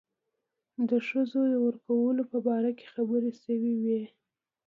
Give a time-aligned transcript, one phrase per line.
[0.89, 4.01] د ښځو د ورکولو په باره کې خبرې شوې وې.